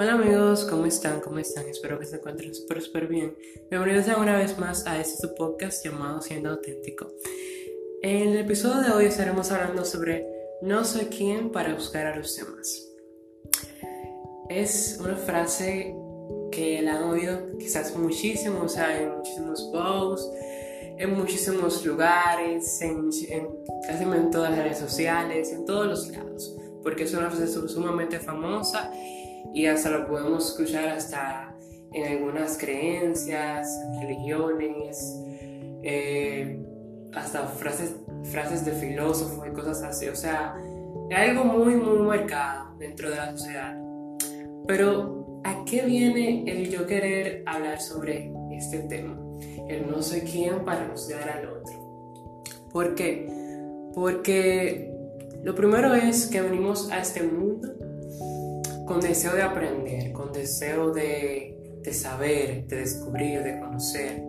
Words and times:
Hola 0.00 0.12
amigos, 0.12 0.64
¿cómo 0.64 0.86
están? 0.86 1.18
¿Cómo 1.18 1.40
están? 1.40 1.66
Espero 1.66 1.98
que 1.98 2.06
se 2.06 2.18
encuentren 2.18 2.54
súper, 2.54 2.80
súper 2.80 3.08
bien. 3.08 3.36
Bienvenidos 3.68 4.06
una 4.16 4.38
vez 4.38 4.56
más 4.56 4.86
a 4.86 5.00
este 5.00 5.26
su 5.26 5.34
podcast 5.34 5.84
llamado 5.84 6.22
Siendo 6.22 6.50
Auténtico. 6.50 7.10
En 8.00 8.28
el 8.28 8.38
episodio 8.38 8.80
de 8.80 8.92
hoy 8.92 9.06
estaremos 9.06 9.50
hablando 9.50 9.84
sobre 9.84 10.24
No 10.62 10.84
soy 10.84 11.06
quien 11.06 11.50
para 11.50 11.74
buscar 11.74 12.06
a 12.06 12.14
los 12.14 12.36
demás. 12.36 12.88
Es 14.48 15.00
una 15.00 15.16
frase 15.16 15.96
que 16.52 16.80
la 16.80 16.98
han 16.98 17.02
oído 17.02 17.58
quizás 17.58 17.96
muchísimo, 17.96 18.62
o 18.62 18.68
sea, 18.68 19.02
en 19.02 19.16
muchísimos 19.16 19.68
posts, 19.72 20.30
en 20.96 21.12
muchísimos 21.12 21.84
lugares, 21.84 22.80
en, 22.82 23.10
en 23.30 23.48
casi 23.84 24.04
en 24.04 24.30
todas 24.30 24.52
las 24.52 24.60
redes 24.62 24.78
sociales, 24.78 25.50
en 25.50 25.64
todos 25.64 25.88
los 25.88 26.08
lados, 26.10 26.54
porque 26.84 27.02
es 27.02 27.12
una 27.14 27.28
frase 27.28 27.48
sumamente 27.48 28.20
famosa 28.20 28.92
y 29.54 29.66
hasta 29.66 29.90
lo 29.90 30.06
podemos 30.06 30.50
escuchar 30.50 30.88
hasta 30.88 31.54
en 31.92 32.18
algunas 32.18 32.58
creencias, 32.58 33.68
religiones, 34.00 35.22
eh, 35.82 36.60
hasta 37.14 37.46
frases, 37.46 37.96
frases 38.24 38.64
de 38.64 38.72
filósofos 38.72 39.46
y 39.46 39.52
cosas 39.52 39.82
así. 39.82 40.08
O 40.08 40.16
sea, 40.16 40.54
es 41.10 41.18
algo 41.18 41.44
muy, 41.44 41.76
muy 41.76 41.98
marcado 41.98 42.76
dentro 42.78 43.10
de 43.10 43.16
la 43.16 43.30
sociedad. 43.30 43.76
Pero, 44.66 45.40
¿a 45.44 45.64
qué 45.64 45.82
viene 45.82 46.44
el 46.46 46.68
yo 46.68 46.86
querer 46.86 47.42
hablar 47.46 47.80
sobre 47.80 48.30
este 48.52 48.80
tema? 48.80 49.18
El 49.68 49.90
no 49.90 50.02
sé 50.02 50.24
quién 50.24 50.64
para 50.64 50.88
juzgar 50.88 51.28
al 51.28 51.48
otro. 51.48 52.42
¿Por 52.70 52.94
qué? 52.94 53.26
Porque 53.94 54.92
lo 55.42 55.54
primero 55.54 55.94
es 55.94 56.26
que 56.26 56.42
venimos 56.42 56.90
a 56.90 57.00
este 57.00 57.22
mundo 57.22 57.68
con 58.88 59.00
deseo 59.00 59.34
de 59.34 59.42
aprender, 59.42 60.12
con 60.12 60.32
deseo 60.32 60.90
de, 60.92 61.78
de 61.82 61.92
saber, 61.92 62.66
de 62.66 62.76
descubrir, 62.76 63.42
de 63.42 63.60
conocer, 63.60 64.22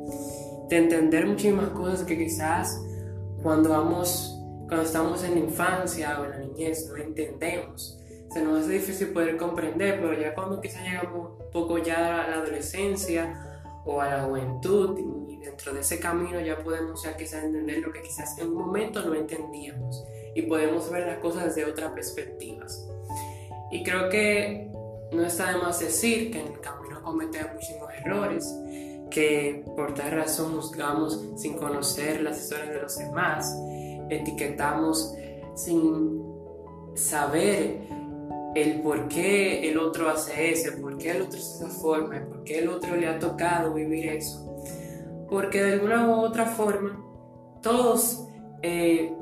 de 0.68 0.78
entender 0.78 1.26
muchísimas 1.26 1.70
cosas 1.70 2.04
que 2.04 2.18
quizás 2.18 2.80
cuando 3.42 3.70
vamos, 3.70 4.38
cuando 4.68 4.84
estamos 4.84 5.24
en 5.24 5.36
la 5.36 5.40
infancia 5.40 6.20
o 6.20 6.26
en 6.26 6.32
la 6.32 6.40
niñez 6.40 6.88
no 6.90 6.98
entendemos. 6.98 7.98
Se 8.34 8.44
nos 8.44 8.60
hace 8.60 8.74
difícil 8.74 9.08
poder 9.08 9.38
comprender, 9.38 10.00
pero 10.02 10.14
ya 10.14 10.36
cuando 10.36 10.62
quizás 10.62 10.84
llegamos 10.84 11.40
un 11.40 11.52
poco 11.52 11.80
ya 11.80 12.26
a 12.26 12.30
la 12.30 12.36
adolescencia 12.36 13.64
o 13.86 14.02
a 14.02 14.10
la 14.10 14.24
juventud 14.24 15.00
y 15.30 15.38
dentro 15.38 15.74
de 15.74 15.80
ese 15.80 16.00
camino 16.00 16.40
ya 16.40 16.62
podemos 16.62 17.02
ya 17.04 17.18
quizás 17.18 17.46
entender 17.46 17.80
lo 17.80 17.92
que 17.92 18.02
quizás 18.02 18.38
en 18.38 18.50
un 18.50 18.56
momento 18.56 19.04
no 19.04 19.16
entendíamos 19.16 20.06
y 20.36 20.44
podemos 20.44 20.92
ver 20.92 21.08
las 21.08 21.20
cosas 21.20 21.56
desde 21.56 21.66
otras 21.70 21.92
perspectivas. 21.94 22.88
Y 23.72 23.84
creo 23.84 24.10
que 24.10 24.70
no 25.12 25.26
está 25.26 25.52
de 25.52 25.58
más 25.58 25.80
decir 25.80 26.32
que 26.32 26.40
en 26.42 26.48
el 26.48 26.60
camino 26.60 27.02
cometemos 27.02 27.54
muchísimos 27.54 27.90
errores, 28.06 28.56
que 29.10 29.64
por 29.76 29.94
tal 29.94 30.12
razón 30.12 30.56
juzgamos 30.56 31.20
sin 31.36 31.56
conocer 31.56 32.22
las 32.22 32.42
historias 32.42 32.70
de 32.70 32.82
los 32.82 32.98
demás, 32.98 33.56
etiquetamos 34.10 35.16
sin 35.56 36.24
saber 36.96 37.88
el 38.56 38.82
por 38.82 39.08
qué 39.08 39.70
el 39.70 39.78
otro 39.78 40.10
hace 40.10 40.52
eso, 40.52 40.72
por 40.82 40.98
qué 40.98 41.12
el 41.12 41.22
otro 41.24 41.40
esa 41.40 41.68
forma, 41.68 42.20
por 42.28 42.44
qué 42.44 42.60
el 42.60 42.70
otro 42.70 42.96
le 42.96 43.08
ha 43.08 43.20
tocado 43.20 43.74
vivir 43.74 44.08
eso. 44.08 44.46
Porque 45.30 45.64
de 45.64 45.74
alguna 45.74 46.08
u 46.08 46.22
otra 46.22 46.46
forma 46.46 47.06
todos 47.62 48.26
eh, 48.62 49.14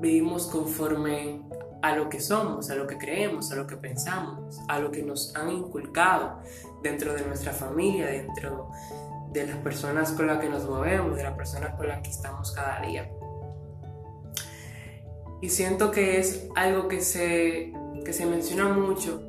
vivimos 0.00 0.46
conforme 0.46 1.42
a 1.84 1.94
lo 1.94 2.08
que 2.08 2.18
somos, 2.18 2.70
a 2.70 2.76
lo 2.76 2.86
que 2.86 2.96
creemos, 2.96 3.52
a 3.52 3.56
lo 3.56 3.66
que 3.66 3.76
pensamos, 3.76 4.58
a 4.68 4.78
lo 4.78 4.90
que 4.90 5.02
nos 5.02 5.36
han 5.36 5.50
inculcado 5.50 6.38
dentro 6.82 7.12
de 7.12 7.26
nuestra 7.26 7.52
familia, 7.52 8.06
dentro 8.06 8.70
de 9.30 9.46
las 9.46 9.58
personas 9.58 10.12
con 10.12 10.26
las 10.26 10.38
que 10.38 10.48
nos 10.48 10.64
movemos, 10.64 11.14
de 11.14 11.24
las 11.24 11.34
personas 11.34 11.74
con 11.74 11.86
las 11.86 12.00
que 12.00 12.08
estamos 12.08 12.52
cada 12.52 12.80
día. 12.80 13.10
Y 15.42 15.50
siento 15.50 15.90
que 15.90 16.18
es 16.20 16.48
algo 16.54 16.88
que 16.88 17.02
se, 17.02 17.74
que 18.02 18.14
se 18.14 18.24
menciona 18.24 18.68
mucho, 18.68 19.22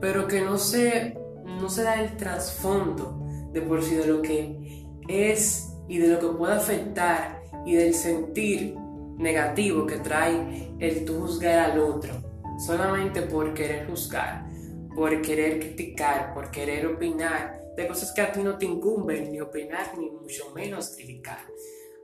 pero 0.00 0.26
que 0.28 0.40
no 0.40 0.56
se, 0.56 1.18
no 1.44 1.68
se 1.68 1.82
da 1.82 2.00
el 2.00 2.16
trasfondo 2.16 3.20
de 3.52 3.60
por 3.60 3.82
sí 3.82 3.96
de 3.96 4.06
lo 4.06 4.22
que 4.22 4.88
es 5.08 5.74
y 5.88 5.98
de 5.98 6.08
lo 6.08 6.20
que 6.20 6.38
puede 6.38 6.54
afectar 6.54 7.42
y 7.66 7.74
del 7.74 7.92
sentir 7.92 8.78
negativo 9.18 9.86
que 9.86 9.98
trae 9.98 10.70
el 10.78 11.04
tú 11.04 11.20
juzgar 11.20 11.70
al 11.70 11.78
otro, 11.78 12.12
solamente 12.58 13.22
por 13.22 13.54
querer 13.54 13.86
juzgar, 13.86 14.46
por 14.94 15.20
querer 15.22 15.58
criticar, 15.58 16.34
por 16.34 16.50
querer 16.50 16.86
opinar 16.86 17.60
de 17.76 17.86
cosas 17.86 18.12
que 18.12 18.22
a 18.22 18.32
ti 18.32 18.40
no 18.42 18.56
te 18.56 18.66
incumben 18.66 19.30
ni 19.30 19.40
opinar, 19.40 19.96
ni 19.98 20.10
mucho 20.10 20.50
menos 20.54 20.94
criticar. 20.96 21.46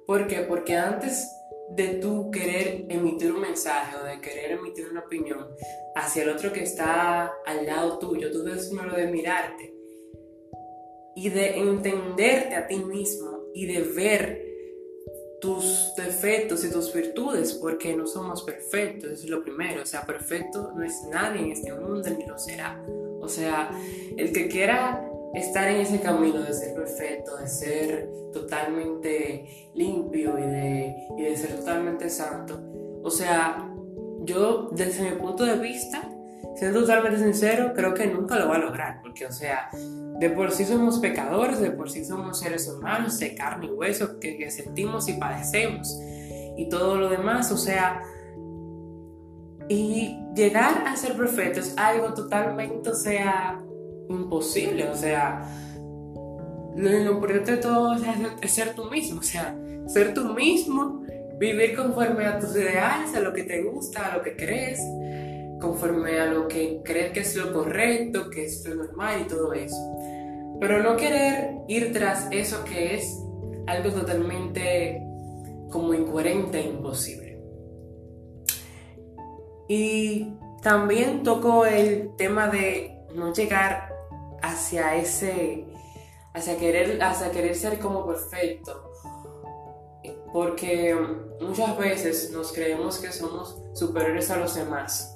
¿Por 0.06 0.26
qué? 0.26 0.40
Porque 0.40 0.76
antes 0.76 1.28
de 1.70 1.94
tú 1.94 2.30
querer 2.30 2.86
emitir 2.90 3.32
un 3.32 3.40
mensaje 3.40 3.96
o 3.96 4.04
de 4.04 4.20
querer 4.20 4.52
emitir 4.52 4.88
una 4.90 5.00
opinión 5.00 5.48
hacia 5.94 6.24
el 6.24 6.28
otro 6.28 6.52
que 6.52 6.62
está 6.62 7.32
al 7.46 7.66
lado 7.66 7.98
tuyo, 7.98 8.30
tú 8.30 8.42
debes 8.42 8.66
primero 8.66 8.94
de 8.94 9.06
mirarte 9.06 9.74
y 11.14 11.30
de 11.30 11.58
entenderte 11.58 12.54
a 12.54 12.66
ti 12.66 12.76
mismo 12.76 13.44
y 13.54 13.66
de 13.66 13.80
ver 13.80 14.51
tus 15.42 15.92
defectos 15.96 16.64
y 16.64 16.70
tus 16.70 16.94
virtudes, 16.94 17.54
porque 17.54 17.96
no 17.96 18.06
somos 18.06 18.44
perfectos, 18.44 19.10
eso 19.10 19.24
es 19.24 19.28
lo 19.28 19.42
primero. 19.42 19.82
O 19.82 19.86
sea, 19.86 20.06
perfecto 20.06 20.70
no 20.72 20.84
es 20.84 21.02
nadie 21.10 21.42
en 21.42 21.50
este 21.50 21.72
mundo 21.74 22.08
ni 22.16 22.24
lo 22.24 22.38
será. 22.38 22.80
O 23.20 23.28
sea, 23.28 23.70
el 24.16 24.32
que 24.32 24.46
quiera 24.46 25.04
estar 25.34 25.68
en 25.68 25.80
ese 25.80 26.00
camino 26.00 26.40
de 26.40 26.54
ser 26.54 26.74
perfecto, 26.74 27.36
de 27.36 27.48
ser 27.48 28.08
totalmente 28.32 29.70
limpio 29.74 30.38
y 30.38 30.42
de, 30.42 30.96
y 31.18 31.22
de 31.24 31.36
ser 31.36 31.56
totalmente 31.56 32.08
santo, 32.08 32.60
o 33.02 33.10
sea, 33.10 33.68
yo 34.20 34.70
desde 34.70 35.10
mi 35.10 35.16
punto 35.16 35.44
de 35.44 35.56
vista, 35.56 36.08
siendo 36.56 36.80
totalmente 36.80 37.18
sincero, 37.18 37.72
creo 37.74 37.94
que 37.94 38.06
nunca 38.06 38.38
lo 38.38 38.48
va 38.48 38.56
a 38.56 38.58
lograr, 38.58 39.00
porque, 39.02 39.26
o 39.26 39.32
sea, 39.32 39.70
de 40.18 40.30
por 40.30 40.52
sí 40.52 40.64
somos 40.64 40.98
pecadores, 40.98 41.60
de 41.60 41.70
por 41.70 41.90
sí 41.90 42.04
somos 42.04 42.38
seres 42.38 42.68
humanos 42.68 43.18
de 43.18 43.34
carne 43.34 43.66
y 43.66 43.70
hueso 43.70 44.20
que, 44.20 44.50
sentimos 44.50 45.08
y 45.08 45.14
padecemos 45.14 45.98
y 46.56 46.68
todo 46.68 46.96
lo 46.96 47.08
demás, 47.08 47.50
o 47.50 47.56
sea, 47.56 48.02
y 49.68 50.18
llegar 50.34 50.84
a 50.86 50.96
ser 50.96 51.16
perfecto 51.16 51.60
es 51.60 51.76
algo 51.78 52.12
totalmente, 52.14 52.90
o 52.90 52.94
sea, 52.94 53.60
imposible, 54.08 54.88
o 54.88 54.94
sea, 54.94 55.42
lo, 56.76 57.12
importante 57.12 57.52
de 57.52 57.56
todo 57.58 57.96
es, 58.40 58.52
ser 58.52 58.74
tú 58.74 58.84
mismo, 58.90 59.20
o 59.20 59.22
sea, 59.22 59.56
ser 59.86 60.14
tú 60.14 60.24
mismo, 60.34 61.02
vivir 61.38 61.74
conforme 61.74 62.26
a 62.26 62.38
tus 62.38 62.54
ideales, 62.54 63.14
a 63.14 63.20
lo 63.20 63.32
que 63.32 63.42
te 63.44 63.62
gusta, 63.62 64.12
a 64.12 64.16
lo 64.16 64.22
que 64.22 64.36
crees, 64.36 64.80
conforme 65.62 66.18
a 66.20 66.26
lo 66.26 66.48
que 66.48 66.82
crees 66.84 67.12
que 67.12 67.20
es 67.20 67.36
lo 67.36 67.52
correcto, 67.52 68.28
que 68.28 68.44
es 68.44 68.66
lo 68.66 68.74
normal 68.74 69.22
y 69.22 69.28
todo 69.28 69.54
eso 69.54 69.76
pero 70.62 70.80
no 70.80 70.96
querer 70.96 71.56
ir 71.66 71.92
tras 71.92 72.28
eso 72.30 72.62
que 72.62 72.94
es 72.94 73.18
algo 73.66 73.90
totalmente 73.90 75.02
como 75.72 75.92
incoherente 75.92 76.60
e 76.60 76.68
imposible. 76.68 77.42
Y 79.66 80.34
también 80.62 81.24
toco 81.24 81.66
el 81.66 82.14
tema 82.14 82.46
de 82.46 82.96
no 83.12 83.34
llegar 83.34 83.92
hacia 84.40 84.94
ese, 84.94 85.66
hacia 86.32 86.56
querer, 86.56 87.02
hacia 87.02 87.32
querer 87.32 87.56
ser 87.56 87.80
como 87.80 88.06
perfecto. 88.06 88.88
Porque 90.32 90.96
muchas 91.40 91.76
veces 91.76 92.30
nos 92.30 92.52
creemos 92.52 92.98
que 92.98 93.10
somos 93.10 93.60
superiores 93.74 94.30
a 94.30 94.36
los 94.36 94.54
demás 94.54 95.11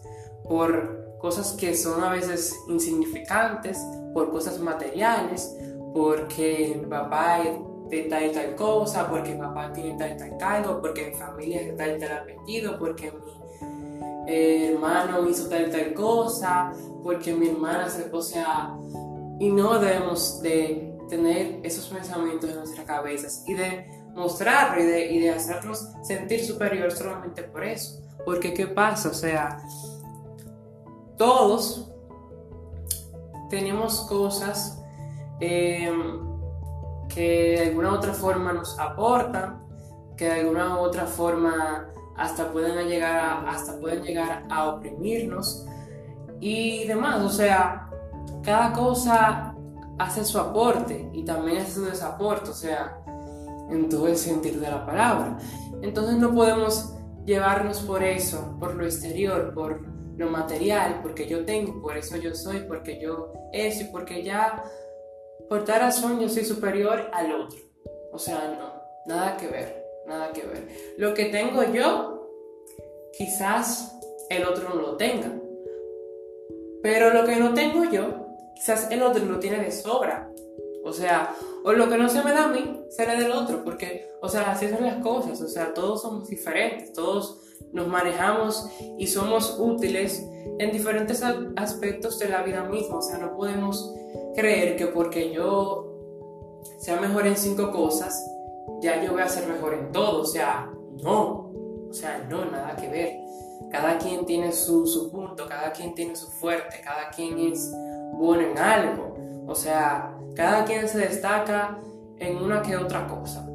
por 0.48 1.19
cosas 1.19 1.52
que 1.52 1.75
son 1.75 2.02
a 2.02 2.10
veces 2.10 2.54
insignificantes, 2.69 3.78
por 4.12 4.31
cosas 4.31 4.60
materiales, 4.60 5.56
porque 5.93 6.84
papá 6.88 7.40
de 7.88 8.02
tal 8.04 8.26
y 8.26 8.32
tal 8.32 8.54
cosa, 8.54 9.08
porque 9.08 9.32
papá 9.34 9.72
tiene 9.72 9.96
tal 9.96 10.12
y 10.12 10.16
tal 10.16 10.37
cargo, 10.38 10.81
porque 10.81 11.10
mi 11.10 11.14
familia 11.14 11.62
es 11.62 11.76
tal 11.76 11.96
y 11.96 12.00
tal 12.00 12.19
apellido, 12.19 12.78
porque 12.78 13.12
mi 14.26 14.66
hermano 14.66 15.28
hizo 15.28 15.48
tal 15.48 15.69
y 15.69 15.70
tal 15.70 15.94
cosa, 15.94 16.72
porque 17.02 17.32
mi 17.32 17.49
hermana 17.49 17.88
se, 17.88 18.10
o 18.12 18.20
y 19.38 19.50
no 19.50 19.78
debemos 19.78 20.40
de 20.42 20.96
tener 21.08 21.60
esos 21.62 21.87
pensamientos 21.88 22.50
en 22.50 22.56
nuestras 22.56 22.87
cabezas 22.87 23.44
y 23.46 23.54
de 23.54 23.87
mostrarlo 24.14 24.82
y 24.82 24.87
de, 24.87 25.12
y 25.12 25.20
de 25.20 25.31
hacernos 25.31 25.88
sentir 26.02 26.44
superior 26.44 26.90
solamente 26.90 27.42
por 27.42 27.62
eso. 27.62 28.00
Porque 28.25 28.54
¿qué 28.54 28.66
pasa? 28.66 29.10
O 29.10 29.14
sea, 29.14 29.58
todos 31.16 31.90
tenemos 33.48 34.02
cosas 34.02 34.82
eh, 35.40 35.90
que 37.08 37.56
de 37.58 37.66
alguna 37.68 37.92
otra 37.92 38.12
forma 38.12 38.52
nos 38.52 38.78
aportan, 38.78 39.62
que 40.16 40.26
de 40.26 40.40
alguna 40.40 40.78
otra 40.78 41.06
forma 41.06 41.88
hasta 42.16 42.50
pueden 42.50 42.88
llegar 42.88 43.16
a, 43.16 43.50
hasta 43.50 43.78
pueden 43.78 44.02
llegar 44.02 44.44
a 44.50 44.68
oprimirnos 44.70 45.66
y 46.40 46.86
demás. 46.86 47.22
O 47.22 47.28
sea, 47.28 47.90
cada 48.42 48.72
cosa 48.72 49.54
hace 49.98 50.24
su 50.24 50.38
aporte 50.38 51.10
y 51.12 51.24
también 51.24 51.58
hace 51.58 51.72
su 51.72 51.84
desaporte, 51.84 52.50
o 52.50 52.54
sea, 52.54 53.02
en 53.70 53.88
todo 53.88 54.08
el 54.08 54.16
sentido 54.16 54.60
de 54.60 54.70
la 54.70 54.84
palabra. 54.84 55.38
Entonces 55.82 56.16
no 56.16 56.34
podemos 56.34 56.94
llevarnos 57.24 57.80
por 57.80 58.02
eso, 58.02 58.56
por 58.58 58.74
lo 58.74 58.84
exterior, 58.84 59.52
por 59.54 59.95
lo 60.16 60.30
material, 60.30 61.00
porque 61.02 61.26
yo 61.26 61.44
tengo, 61.44 61.80
por 61.80 61.96
eso 61.96 62.16
yo 62.16 62.34
soy, 62.34 62.60
porque 62.60 62.98
yo 63.00 63.32
eso 63.52 63.82
y 63.82 63.86
porque 63.86 64.22
ya 64.22 64.64
por 65.48 65.64
tal 65.64 65.80
razón 65.80 66.20
yo 66.20 66.28
soy 66.28 66.44
superior 66.44 67.10
al 67.12 67.32
otro. 67.32 67.58
O 68.12 68.18
sea, 68.18 68.56
no, 68.58 69.14
nada 69.14 69.36
que 69.36 69.46
ver, 69.46 69.84
nada 70.06 70.32
que 70.32 70.46
ver. 70.46 70.68
Lo 70.96 71.14
que 71.14 71.26
tengo 71.26 71.62
yo, 71.64 72.30
quizás 73.16 73.96
el 74.30 74.44
otro 74.44 74.70
no 74.70 74.76
lo 74.76 74.96
tenga. 74.96 75.32
Pero 76.82 77.12
lo 77.12 77.24
que 77.24 77.36
no 77.36 77.54
tengo 77.54 77.84
yo, 77.84 78.26
quizás 78.54 78.90
el 78.90 79.02
otro 79.02 79.24
lo 79.24 79.38
tiene 79.38 79.62
de 79.62 79.70
sobra. 79.70 80.30
O 80.84 80.92
sea, 80.92 81.34
o 81.64 81.72
lo 81.72 81.88
que 81.88 81.98
no 81.98 82.08
se 82.08 82.22
me 82.22 82.32
da 82.32 82.44
a 82.44 82.48
mí, 82.48 82.84
será 82.90 83.18
del 83.18 83.32
otro, 83.32 83.64
porque, 83.64 84.08
o 84.22 84.28
sea, 84.28 84.52
así 84.52 84.68
son 84.68 84.84
las 84.84 85.02
cosas, 85.02 85.40
o 85.40 85.48
sea, 85.48 85.74
todos 85.74 86.02
somos 86.02 86.28
diferentes, 86.28 86.92
todos 86.92 87.40
nos 87.72 87.88
manejamos 87.88 88.68
y 88.98 89.06
somos 89.06 89.56
útiles 89.58 90.26
en 90.58 90.72
diferentes 90.72 91.22
aspectos 91.56 92.18
de 92.18 92.28
la 92.28 92.42
vida 92.42 92.64
misma, 92.64 92.98
o 92.98 93.02
sea, 93.02 93.18
no 93.18 93.36
podemos 93.36 93.92
creer 94.34 94.76
que 94.76 94.86
porque 94.86 95.32
yo 95.32 95.96
sea 96.78 97.00
mejor 97.00 97.26
en 97.26 97.36
cinco 97.36 97.70
cosas, 97.70 98.24
ya 98.80 99.02
yo 99.02 99.12
voy 99.12 99.22
a 99.22 99.28
ser 99.28 99.48
mejor 99.48 99.74
en 99.74 99.92
todo, 99.92 100.22
o 100.22 100.26
sea, 100.26 100.70
no, 101.02 101.52
o 101.88 101.92
sea, 101.92 102.26
no, 102.28 102.44
nada 102.44 102.76
que 102.76 102.88
ver. 102.88 103.20
Cada 103.70 103.98
quien 103.98 104.24
tiene 104.26 104.52
su, 104.52 104.86
su 104.86 105.10
punto, 105.10 105.46
cada 105.48 105.72
quien 105.72 105.94
tiene 105.94 106.14
su 106.14 106.28
fuerte, 106.28 106.80
cada 106.84 107.10
quien 107.10 107.38
es 107.38 107.72
bueno 108.12 108.42
en 108.42 108.58
algo, 108.58 109.16
o 109.46 109.54
sea, 109.54 110.16
cada 110.34 110.64
quien 110.64 110.88
se 110.88 110.98
destaca 110.98 111.80
en 112.18 112.36
una 112.36 112.62
que 112.62 112.76
otra 112.76 113.06
cosa, 113.08 113.48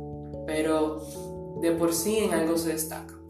pero 0.45 1.01
de 1.61 1.71
por 1.71 1.93
sí 1.93 2.19
en 2.19 2.33
algo 2.33 2.57
se 2.57 2.73
destaca. 2.73 3.20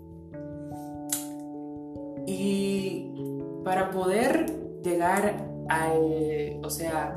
Y 2.26 3.14
para 3.64 3.92
poder 3.92 4.46
llegar 4.84 5.48
al, 5.70 6.60
o 6.64 6.70
sea, 6.70 7.16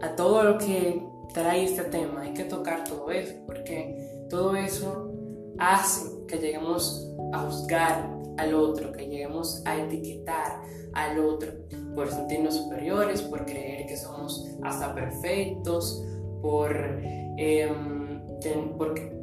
a 0.00 0.16
todo 0.16 0.42
lo 0.42 0.58
que 0.58 1.02
trae 1.32 1.64
este 1.64 1.82
tema, 1.84 2.22
hay 2.22 2.34
que 2.34 2.44
tocar 2.44 2.84
todo 2.84 3.10
eso, 3.10 3.34
porque 3.46 4.26
todo 4.30 4.56
eso 4.56 5.12
hace 5.58 6.26
que 6.26 6.38
lleguemos 6.38 7.08
a 7.32 7.40
juzgar 7.40 8.18
al 8.36 8.54
otro, 8.54 8.92
que 8.92 9.06
lleguemos 9.06 9.62
a 9.66 9.76
etiquetar 9.76 10.62
al 10.94 11.18
otro, 11.18 11.52
por 11.94 12.10
sentirnos 12.10 12.54
superiores, 12.54 13.22
por 13.22 13.44
creer 13.44 13.86
que 13.86 13.96
somos 13.96 14.46
hasta 14.62 14.94
perfectos, 14.94 16.04
por, 16.40 16.70
eh, 16.72 17.68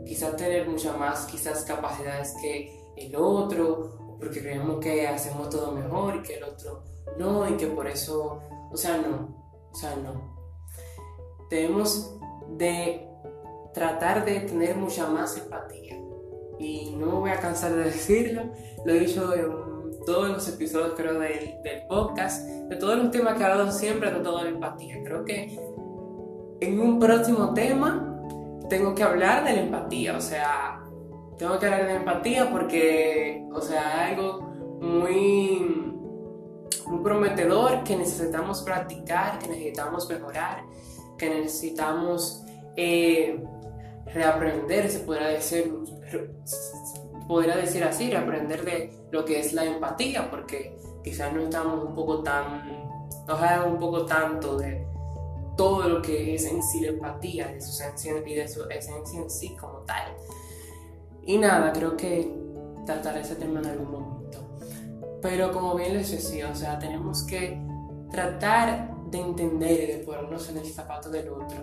quizás 0.06 0.35
tener 0.35 0.67
muchas 0.69 0.97
más 0.97 1.25
quizás 1.25 1.63
capacidades 1.63 2.35
que 2.41 2.94
el 2.97 3.15
otro, 3.15 4.05
porque 4.19 4.41
creemos 4.41 4.79
que 4.79 5.07
hacemos 5.07 5.50
todo 5.50 5.71
mejor 5.71 6.15
y 6.15 6.21
que 6.21 6.35
el 6.35 6.44
otro 6.44 6.83
no, 7.17 7.47
y 7.47 7.53
que 7.53 7.67
por 7.67 7.88
eso, 7.88 8.41
o 8.71 8.77
sea, 8.77 8.97
no, 8.97 9.69
o 9.71 9.75
sea, 9.75 9.95
no. 9.95 10.35
Debemos 11.50 12.17
de 12.57 13.07
tratar 13.73 14.25
de 14.25 14.41
tener 14.41 14.75
mucha 14.75 15.07
más 15.07 15.38
empatía. 15.38 15.97
Y 16.59 16.95
no 16.97 17.06
me 17.07 17.13
voy 17.13 17.29
a 17.29 17.39
cansar 17.39 17.73
de 17.73 17.85
decirlo, 17.85 18.44
lo 18.85 18.94
he 18.94 19.00
dicho 19.00 19.33
en 19.33 20.06
todos 20.06 20.29
los 20.29 20.47
episodios, 20.47 20.94
creo, 20.95 21.19
del, 21.19 21.62
del 21.63 21.88
podcast, 21.88 22.45
de 22.45 22.75
todos 22.75 22.97
los 22.97 23.12
temas 23.12 23.35
que 23.35 23.44
he 23.44 23.45
hablado 23.45 23.71
siempre, 23.71 24.12
de 24.12 24.19
toda 24.19 24.44
la 24.44 24.50
empatía. 24.50 25.01
Creo 25.03 25.23
que 25.25 25.57
en 26.59 26.79
un 26.79 27.00
próximo 27.00 27.53
tema 27.53 28.12
tengo 28.69 28.95
que 28.95 29.03
hablar 29.03 29.44
de 29.45 29.53
la 29.53 29.62
empatía, 29.62 30.17
o 30.17 30.21
sea, 30.21 30.85
tengo 31.38 31.60
que 31.60 31.66
hablar 31.66 31.88
de 31.88 31.96
empatía 31.96 32.50
porque, 32.50 33.46
o 33.54 33.62
sea, 33.62 34.08
algo 34.08 34.42
muy, 34.82 35.94
muy 36.88 37.04
prometedor 37.04 37.84
que 37.84 37.96
necesitamos 37.96 38.62
practicar, 38.62 39.40
que 39.40 39.48
necesitamos 39.48 40.10
mejorar, 40.10 40.64
que 41.18 41.30
necesitamos 41.30 42.44
eh, 42.76 43.44
reaprender, 44.06 44.90
se 44.90 45.00
podría 45.00 45.28
decir, 45.28 45.74
podría 47.28 47.58
decir 47.58 47.84
así, 47.84 48.14
aprender 48.14 48.64
de 48.64 48.94
lo 49.12 49.26
que 49.26 49.40
es 49.40 49.54
la 49.54 49.66
empatía, 49.66 50.30
porque 50.30 50.78
quizás 51.04 51.34
no 51.34 51.42
estamos 51.42 51.84
un 51.84 51.96
poco 51.96 52.24
tan, 52.24 52.64
nos 53.28 53.40
sabemos 53.40 53.74
un 53.74 53.80
poco 53.80 54.06
tanto 54.06 54.58
de 54.58 54.86
todo 55.58 55.88
lo 55.88 56.02
que 56.02 56.36
es 56.36 56.46
en 56.46 56.62
sí 56.62 56.82
la 56.82 56.90
empatía 56.90 57.48
de 57.48 57.62
su 57.62 57.72
esencia, 57.72 58.14
y 58.26 58.36
de 58.36 58.48
su 58.48 58.64
esencia 58.70 59.20
en 59.20 59.30
sí 59.30 59.56
como 59.56 59.80
tal. 59.80 60.14
Y 61.25 61.38
nada, 61.38 61.72
creo 61.74 61.98
que 61.98 62.31
trataré 62.86 63.22
ese 63.22 63.36
tema 63.36 63.60
en 63.60 63.66
algún 63.68 63.92
momento. 63.92 64.57
Pero 65.22 65.51
como 65.51 65.75
bien 65.75 65.94
les 65.94 66.12
decía, 66.12 66.50
o 66.51 66.56
sea, 66.56 66.77
tenemos 66.77 67.24
que 67.24 67.60
tratar 68.12 68.94
de 69.10 69.19
entender 69.19 69.72
y 69.72 69.94
de 69.94 70.04
ponernos 70.06 70.50
en 70.50 70.57
el 70.57 70.66
zapato 70.66 71.10
del 71.10 71.30
otro 71.30 71.57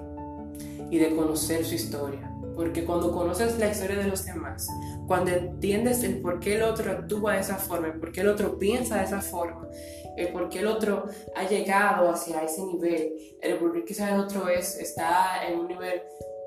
y 0.91 0.99
de 0.99 1.14
conocer 1.14 1.64
su 1.64 1.75
historia 1.75 2.32
porque 2.55 2.85
cuando 2.85 3.12
conoces 3.12 3.59
la 3.59 3.69
historia 3.69 3.97
de 3.97 4.05
los 4.05 4.25
demás, 4.25 4.69
cuando 5.06 5.31
entiendes 5.31 6.03
el 6.05 6.20
por 6.20 6.41
qué 6.41 6.56
el 6.56 6.62
otro 6.62 6.91
actúa 6.91 7.35
de 7.35 7.41
esa 7.41 7.56
forma, 7.56 7.88
el 7.88 7.99
por 7.99 8.12
qué 8.12 8.20
el 8.20 8.29
otro 8.29 8.59
piensa 8.59 8.99
de 8.99 9.05
esa 9.05 9.20
forma, 9.20 9.69
el 10.17 10.29
por 10.29 10.49
qué 10.49 10.61
el 10.61 10.67
otro 10.67 11.06
ha 11.35 11.44
llegado 11.44 12.11
hacia 12.11 12.43
ese 12.43 12.62
nivel, 12.64 13.14
el 13.41 13.59
por 13.59 13.73
qué 13.73 13.85
quizás 13.85 14.12
el 14.12 14.20
otro 14.20 14.49
es, 14.49 14.76
está 14.76 15.47
en 15.47 15.59
un 15.59 15.69
nivel 15.69 16.03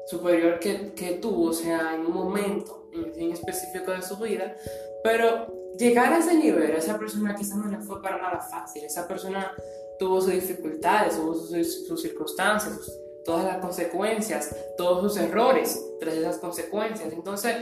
superior 0.07 0.59
que, 0.59 0.93
que 0.93 1.13
tú, 1.13 1.49
o 1.49 1.53
sea, 1.53 1.95
en 1.95 2.05
un 2.05 2.13
momento 2.13 2.89
en 2.93 3.31
específico 3.31 3.91
de 3.91 4.01
su 4.01 4.17
vida, 4.17 4.55
pero 5.03 5.73
llegar 5.77 6.13
a 6.13 6.19
ese 6.19 6.35
nivel, 6.35 6.71
esa 6.71 6.97
persona 6.97 7.35
quizás 7.35 7.57
no 7.57 7.67
le 7.67 7.79
fue 7.79 8.01
para 8.01 8.17
nada 8.21 8.39
fácil, 8.39 8.83
esa 8.83 9.07
persona 9.07 9.51
tuvo 9.99 10.21
sus 10.21 10.31
dificultades, 10.31 11.15
tuvo 11.15 11.33
sus, 11.33 12.01
circunstancias, 12.01 12.91
todas 13.23 13.45
las 13.45 13.57
consecuencias, 13.57 14.55
todos 14.77 15.13
sus 15.13 15.21
errores 15.21 15.83
tras 15.99 16.15
esas 16.15 16.37
consecuencias. 16.37 17.11
Entonces, 17.11 17.55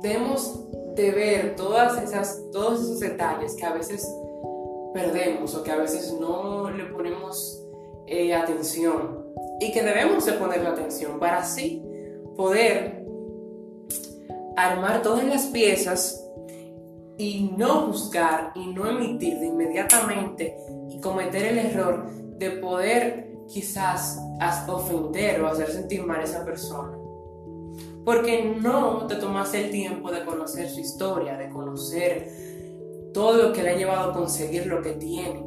debemos 0.00 0.60
de 0.94 1.10
ver 1.10 1.56
todas 1.56 2.00
esas, 2.02 2.40
todos 2.52 2.82
esos 2.82 3.00
detalles 3.00 3.54
que 3.54 3.64
a 3.64 3.72
veces 3.72 4.08
perdemos 4.92 5.54
o 5.54 5.62
que 5.64 5.72
a 5.72 5.76
veces 5.76 6.12
no 6.12 6.70
le 6.70 6.84
ponemos 6.84 7.60
eh, 8.06 8.34
atención 8.34 9.24
y 9.60 9.72
que 9.72 9.82
debemos 9.82 10.26
de 10.26 10.32
ponerle 10.32 10.68
atención 10.68 11.18
para 11.18 11.38
así 11.38 11.82
poder 12.36 13.04
armar 14.56 15.02
todas 15.02 15.24
las 15.24 15.46
piezas 15.46 16.24
y 17.16 17.52
no 17.56 17.86
buscar 17.86 18.52
y 18.54 18.66
no 18.66 18.88
emitir 18.88 19.38
de 19.38 19.46
inmediatamente 19.46 20.56
y 20.88 21.00
cometer 21.00 21.44
el 21.44 21.58
error 21.58 22.10
de 22.38 22.50
poder 22.50 23.34
quizás 23.46 24.20
ofender 24.68 25.40
o 25.40 25.48
hacer 25.48 25.70
sentir 25.70 26.04
mal 26.04 26.20
a 26.20 26.24
esa 26.24 26.44
persona. 26.44 26.98
Porque 28.04 28.56
no 28.60 29.06
te 29.06 29.16
tomas 29.16 29.54
el 29.54 29.70
tiempo 29.70 30.10
de 30.10 30.24
conocer 30.24 30.68
su 30.68 30.80
historia, 30.80 31.36
de 31.38 31.48
conocer 31.48 32.28
todo 33.14 33.34
lo 33.34 33.52
que 33.52 33.62
le 33.62 33.70
ha 33.70 33.76
llevado 33.76 34.10
a 34.10 34.14
conseguir 34.14 34.66
lo 34.66 34.82
que 34.82 34.92
tiene, 34.92 35.46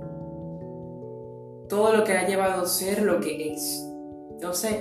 todo 1.70 1.96
lo 1.96 2.04
que 2.04 2.14
le 2.14 2.20
ha 2.20 2.28
llevado 2.28 2.64
a 2.64 2.68
ser 2.68 3.04
lo 3.04 3.20
que 3.20 3.54
es. 3.54 3.84
Entonces, 4.38 4.75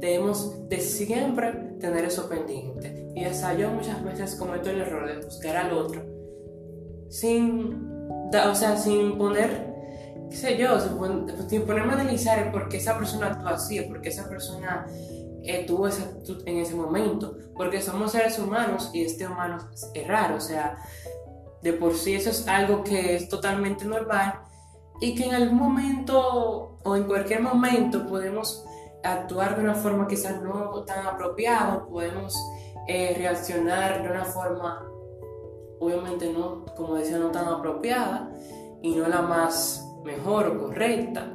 debemos 0.00 0.68
de 0.68 0.80
siempre 0.80 1.52
tener 1.78 2.04
eso 2.06 2.28
pendiente. 2.28 3.12
Y 3.14 3.24
hasta 3.24 3.54
yo 3.54 3.70
muchas 3.70 4.02
veces 4.02 4.34
cometo 4.36 4.70
el 4.70 4.80
error 4.80 5.06
de 5.06 5.24
buscar 5.24 5.56
al 5.56 5.72
otro 5.72 6.02
sin, 7.12 7.90
o 8.32 8.54
sea, 8.54 8.76
sin 8.76 9.18
poner 9.18 9.70
qué 10.30 10.36
sé 10.36 10.56
yo, 10.56 10.78
sin 11.46 11.66
ponerme 11.66 11.92
a 11.92 11.96
analizar 11.96 12.50
por 12.50 12.70
qué 12.70 12.78
esa 12.78 12.96
persona 12.96 13.26
actúa 13.26 13.50
así, 13.50 13.78
por 13.82 14.00
qué 14.00 14.08
esa 14.08 14.30
persona 14.30 14.86
eh, 15.42 15.64
tuvo 15.66 15.86
actitud 15.86 16.42
en 16.46 16.56
ese 16.56 16.74
momento, 16.74 17.36
porque 17.54 17.82
somos 17.82 18.12
seres 18.12 18.38
humanos 18.38 18.90
y 18.94 19.02
este 19.02 19.26
humano 19.26 19.58
es 19.74 20.08
raro, 20.08 20.36
o 20.36 20.40
sea, 20.40 20.78
de 21.62 21.74
por 21.74 21.94
sí 21.94 22.14
eso 22.14 22.30
es 22.30 22.48
algo 22.48 22.82
que 22.82 23.14
es 23.16 23.28
totalmente 23.28 23.84
normal 23.84 24.40
y 25.02 25.14
que 25.14 25.24
en 25.24 25.34
algún 25.34 25.58
momento 25.58 26.78
o 26.82 26.96
en 26.96 27.04
cualquier 27.04 27.42
momento 27.42 28.06
podemos 28.06 28.64
actuar 29.02 29.56
de 29.56 29.64
una 29.64 29.74
forma 29.74 30.06
quizás 30.06 30.40
no 30.42 30.84
tan 30.84 31.06
apropiada, 31.06 31.86
podemos 31.86 32.36
eh, 32.88 33.14
reaccionar 33.16 34.02
de 34.02 34.10
una 34.10 34.24
forma, 34.24 34.86
obviamente 35.80 36.32
no, 36.32 36.64
como 36.76 36.94
decía, 36.94 37.18
no 37.18 37.30
tan 37.30 37.48
apropiada 37.48 38.30
y 38.82 38.94
no 38.94 39.08
la 39.08 39.22
más 39.22 39.86
mejor 40.04 40.48
o 40.48 40.66
correcta. 40.66 41.32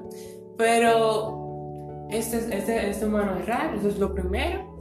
Pero 0.58 2.08
este, 2.10 2.38
este, 2.58 2.90
este 2.90 3.06
humano 3.06 3.38
es 3.38 3.46
raro, 3.46 3.78
eso 3.78 3.90
es 3.90 4.00
lo 4.00 4.14
primero. 4.14 4.78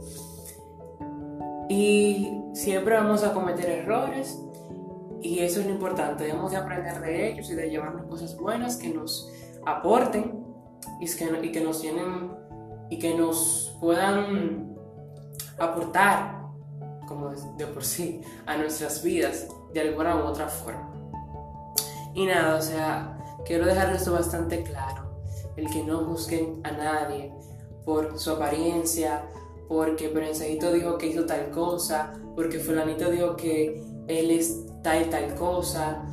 Y 1.69 2.41
siempre 2.53 2.95
vamos 2.95 3.23
a 3.23 3.33
cometer 3.33 3.69
errores 3.69 4.41
y 5.21 5.39
eso 5.39 5.59
es 5.59 5.65
lo 5.65 5.73
importante, 5.73 6.25
debemos 6.25 6.51
de 6.51 6.57
aprender 6.57 7.01
de 7.01 7.31
ellos 7.31 7.49
y 7.49 7.55
de 7.55 7.69
llevarnos 7.69 8.05
cosas 8.05 8.37
buenas 8.37 8.77
que 8.77 8.89
nos 8.89 9.31
aporten 9.65 10.45
y 10.99 11.05
que, 11.05 11.45
y 11.47 11.51
que 11.51 11.61
nos 11.61 11.81
llenen 11.81 12.31
y 12.89 12.99
que 12.99 13.13
nos 13.13 13.75
puedan 13.79 14.75
aportar, 15.59 16.41
como 17.07 17.29
de 17.29 17.67
por 17.67 17.83
sí, 17.83 18.21
a 18.45 18.57
nuestras 18.57 19.03
vidas 19.03 19.47
de 19.73 19.81
alguna 19.81 20.15
u 20.15 20.19
otra 20.19 20.47
forma. 20.47 20.93
Y 22.13 22.25
nada, 22.25 22.55
o 22.55 22.61
sea, 22.61 23.17
quiero 23.45 23.65
dejar 23.65 23.93
esto 23.93 24.13
bastante 24.13 24.63
claro, 24.63 25.21
el 25.55 25.69
que 25.69 25.83
no 25.83 26.05
busquen 26.05 26.61
a 26.63 26.71
nadie 26.71 27.33
por 27.85 28.17
su 28.19 28.31
apariencia, 28.31 29.23
porque 29.67 30.09
Prensadito 30.09 30.71
dijo 30.71 30.97
que 30.97 31.07
hizo 31.07 31.25
tal 31.25 31.51
cosa, 31.51 32.13
porque 32.35 32.59
fulanito 32.59 33.09
dijo 33.09 33.35
que 33.35 33.83
él 34.07 34.31
es 34.31 34.65
tal 34.83 35.09
tal 35.09 35.35
cosa, 35.35 36.03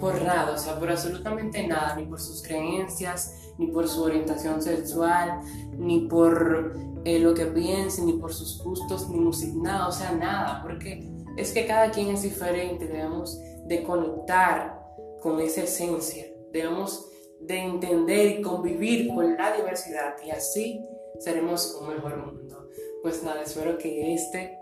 por 0.00 0.22
nada, 0.22 0.54
o 0.54 0.58
sea, 0.58 0.78
por 0.78 0.90
absolutamente 0.90 1.66
nada, 1.66 1.94
ni 1.94 2.06
por 2.06 2.20
sus 2.20 2.42
creencias, 2.42 3.52
ni 3.58 3.66
por 3.66 3.86
su 3.86 4.02
orientación 4.02 4.62
sexual, 4.62 5.42
ni 5.76 6.06
por 6.06 6.74
eh, 7.04 7.18
lo 7.18 7.34
que 7.34 7.46
piense, 7.46 8.02
ni 8.02 8.14
por 8.14 8.32
sus 8.32 8.62
gustos, 8.62 9.08
ni 9.08 9.20
música, 9.20 9.52
nada, 9.56 9.88
o 9.88 9.92
sea, 9.92 10.12
nada, 10.12 10.62
porque 10.62 11.06
es 11.36 11.52
que 11.52 11.66
cada 11.66 11.90
quien 11.90 12.08
es 12.08 12.22
diferente, 12.22 12.86
debemos 12.86 13.38
de 13.66 13.82
conectar 13.82 14.80
con 15.22 15.38
esa 15.40 15.62
esencia, 15.62 16.26
debemos 16.52 17.06
de 17.40 17.58
entender 17.58 18.38
y 18.38 18.42
convivir 18.42 19.08
con 19.14 19.36
la 19.36 19.56
diversidad 19.56 20.16
y 20.24 20.30
así 20.30 20.80
seremos 21.18 21.78
un 21.80 21.88
mejor 21.88 22.16
mundo. 22.16 22.68
Pues 23.02 23.22
nada, 23.22 23.42
espero 23.42 23.78
que 23.78 24.14
este 24.14 24.59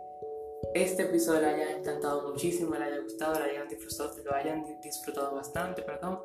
este 0.75 1.03
episodio 1.03 1.41
le 1.41 1.47
haya 1.49 1.77
encantado 1.79 2.31
muchísimo, 2.31 2.75
le 2.75 2.85
haya 2.85 3.00
gustado, 3.00 3.38
le 3.38 3.50
hayan 3.50 3.69
disfrutado, 3.69 4.12
lo 4.25 4.35
hayan 4.35 4.65
disfrutado 4.83 5.35
bastante, 5.35 5.83
perdón. 5.83 6.19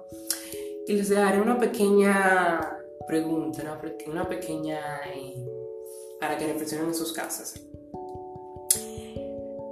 Y 0.88 0.94
les 0.94 1.10
daré 1.10 1.42
una 1.42 1.58
pequeña 1.58 2.78
pregunta, 3.08 3.62
una, 3.62 3.82
una 4.12 4.30
pequeña 4.30 4.80
eh, 5.14 5.36
para 6.20 6.38
que 6.38 6.48
reflexionen 6.48 6.88
en 6.88 6.96
sus 6.96 7.14
casas. 7.14 7.54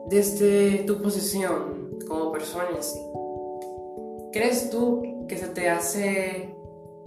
Desde 0.10 0.84
tu 0.84 1.02
posición 1.02 2.00
como 2.08 2.32
persona 2.32 2.70
en 2.76 2.84
sí, 2.84 3.00
¿crees 4.34 4.70
tú 4.70 5.26
que 5.28 5.38
se 5.38 5.48
te 5.48 5.70
hace 5.70 6.54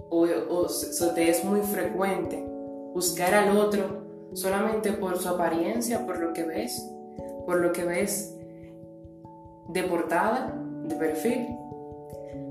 o, 0.09 0.27
o 0.49 0.69
se 0.69 1.07
te 1.13 1.29
es 1.29 1.43
muy 1.43 1.61
frecuente 1.61 2.43
buscar 2.93 3.33
al 3.33 3.57
otro 3.57 4.03
solamente 4.33 4.93
por 4.93 5.17
su 5.19 5.29
apariencia, 5.29 6.05
por 6.05 6.19
lo 6.19 6.33
que 6.33 6.43
ves? 6.43 6.94
Por 7.45 7.61
lo 7.61 7.71
que 7.71 7.85
ves 7.85 8.35
de 9.69 9.83
portada, 9.83 10.53
de 10.83 10.95
perfil. 10.95 11.47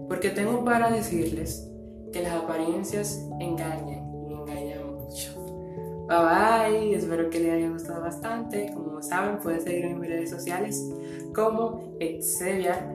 Porque 0.09 0.31
tengo 0.31 0.65
para 0.65 0.91
decirles 0.91 1.71
que 2.13 2.23
las 2.23 2.33
apariencias 2.35 3.27
engañan 3.41 4.13
y 4.29 4.33
engañan 4.33 4.95
mucho. 4.95 5.45
Bye 6.07 6.19
bye, 6.19 6.95
espero 6.95 7.31
que 7.31 7.41
les 7.41 7.53
haya 7.53 7.71
gustado 7.71 8.03
bastante. 8.03 8.71
Como 8.75 9.03
saben, 9.03 9.39
pueden 9.39 9.63
seguirme 9.63 9.93
en 9.93 10.01
mis 10.01 10.11
redes 10.11 10.31
sociales 10.31 10.91
como 11.35 11.97
Exevia, 11.99 12.87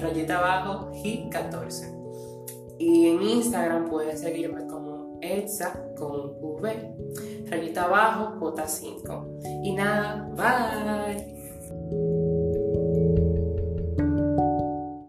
rayita 0.00 0.38
abajo, 0.38 0.92
G14. 0.92 1.96
Y 2.78 3.08
en 3.08 3.22
Instagram 3.22 3.88
pueden 3.88 4.16
seguirme 4.16 4.66
como 4.66 5.18
Exa 5.22 5.92
con 5.96 6.36
V, 6.40 6.94
rayita 7.48 7.84
abajo, 7.84 8.38
J5. 8.40 9.62
Y 9.64 9.72
nada, 9.72 10.28
bye. 10.36 12.25